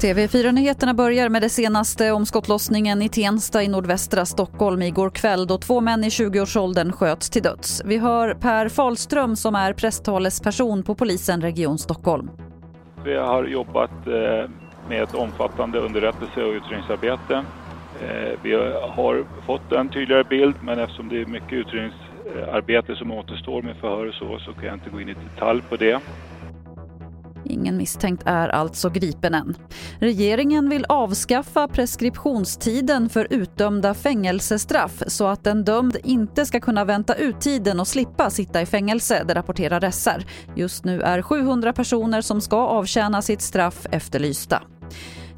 TV4-nyheterna 0.00 0.94
börjar 0.94 1.28
med 1.28 1.42
det 1.42 1.48
senaste 1.48 2.12
om 2.12 2.26
skottlossningen 2.26 3.02
i 3.02 3.08
Tensta 3.08 3.62
i 3.62 3.68
nordvästra 3.68 4.26
Stockholm 4.26 4.82
igår 4.82 5.10
kväll 5.10 5.46
då 5.46 5.58
två 5.58 5.80
män 5.80 6.04
i 6.04 6.08
20-årsåldern 6.08 6.92
sköts 6.92 7.30
till 7.30 7.42
döds. 7.42 7.82
Vi 7.84 7.98
hör 7.98 8.34
Per 8.34 8.68
Falström 8.68 9.36
som 9.36 9.54
är 9.54 9.72
presstalesperson 9.72 10.82
på 10.82 10.94
polisen 10.94 11.40
Region 11.40 11.78
Stockholm. 11.78 12.30
Vi 13.04 13.16
har 13.16 13.44
jobbat 13.44 14.06
eh, 14.06 14.50
med 14.88 15.02
ett 15.02 15.14
omfattande 15.14 15.78
underrättelse 15.78 16.42
och 16.42 16.52
utredningsarbete. 16.52 17.44
Eh, 18.02 18.38
vi 18.42 18.54
har 18.80 19.24
fått 19.46 19.72
en 19.72 19.88
tydligare 19.88 20.24
bild 20.24 20.54
men 20.62 20.78
eftersom 20.78 21.08
det 21.08 21.20
är 21.20 21.26
mycket 21.26 21.52
utrednings 21.52 21.94
Eh, 22.26 22.54
arbete 22.54 22.96
som 22.96 23.10
återstår 23.10 23.62
med 23.62 23.76
förhör 23.76 24.06
och 24.06 24.14
så, 24.14 24.38
så 24.38 24.52
kan 24.52 24.64
jag 24.64 24.74
inte 24.74 24.90
gå 24.90 25.00
in 25.00 25.08
i 25.08 25.14
detalj 25.14 25.62
på 25.68 25.76
det. 25.76 26.00
Ingen 27.44 27.76
misstänkt 27.76 28.22
är 28.26 28.48
alltså 28.48 28.90
gripen 28.90 29.34
än. 29.34 29.56
Regeringen 29.98 30.68
vill 30.68 30.84
avskaffa 30.88 31.68
preskriptionstiden 31.68 33.08
för 33.08 33.26
utdömda 33.30 33.94
fängelsestraff 33.94 35.02
så 35.06 35.26
att 35.26 35.46
en 35.46 35.64
dömd 35.64 35.96
inte 36.04 36.46
ska 36.46 36.60
kunna 36.60 36.84
vänta 36.84 37.14
ut 37.14 37.40
tiden 37.40 37.80
och 37.80 37.88
slippa 37.88 38.30
sitta 38.30 38.62
i 38.62 38.66
fängelse, 38.66 39.24
det 39.28 39.34
rapporterar 39.34 39.90
SR. 39.90 40.24
Just 40.56 40.84
nu 40.84 41.00
är 41.00 41.22
700 41.22 41.72
personer 41.72 42.20
som 42.20 42.40
ska 42.40 42.56
avtjäna 42.56 43.22
sitt 43.22 43.42
straff 43.42 43.86
efterlysta. 43.90 44.62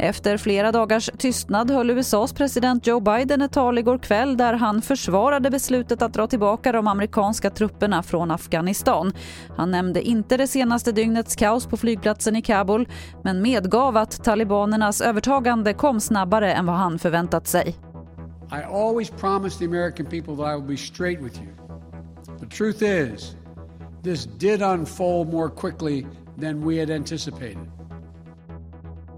Efter 0.00 0.36
flera 0.36 0.72
dagars 0.72 1.10
tystnad 1.18 1.70
höll 1.70 1.90
USAs 1.90 2.32
president 2.32 2.86
Joe 2.86 3.00
Biden 3.00 3.42
ett 3.42 3.52
tal 3.52 3.78
igår 3.78 3.98
kväll 3.98 4.36
där 4.36 4.52
han 4.52 4.82
försvarade 4.82 5.50
beslutet 5.50 6.02
att 6.02 6.12
dra 6.12 6.26
tillbaka 6.26 6.72
de 6.72 6.86
amerikanska 6.86 7.50
trupperna 7.50 8.02
från 8.02 8.30
Afghanistan. 8.30 9.12
Han 9.56 9.70
nämnde 9.70 10.02
inte 10.02 10.36
det 10.36 10.46
senaste 10.46 10.92
dygnets 10.92 11.36
kaos 11.36 11.66
på 11.66 11.76
flygplatsen 11.76 12.36
i 12.36 12.42
Kabul 12.42 12.88
men 13.24 13.42
medgav 13.42 13.96
att 13.96 14.24
talibanernas 14.24 15.00
övertagande 15.00 15.74
kom 15.74 16.00
snabbare 16.00 16.52
än 16.52 16.66
vad 16.66 16.76
han 16.76 16.98
förväntat 16.98 17.46
sig. 17.46 17.76
I 18.50 18.62
always 18.72 19.10
promised 19.10 19.58
the 19.58 19.64
American 19.64 20.06
people 20.06 20.36
that 20.36 20.46
I 20.46 20.54
would 20.54 20.68
be 20.68 20.76
straight 20.76 21.20
with 21.20 21.38
you. 21.42 21.50
The 22.40 22.46
truth 22.46 22.82
is, 22.82 23.36
this 24.04 24.24
did 24.24 24.62
unfold 24.62 25.32
more 25.32 25.50
quickly 25.50 26.06
than 26.40 26.68
we 26.68 26.80
had 26.80 26.90
anticipated. 26.90 27.68